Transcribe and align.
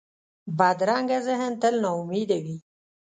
بدرنګه 0.57 1.17
ذهن 1.27 1.51
تل 1.61 1.75
ناامیده 1.83 2.37
وي 2.43 2.57